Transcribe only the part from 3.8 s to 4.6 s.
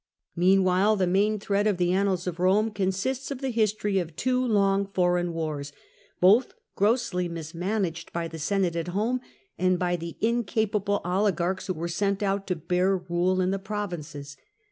of two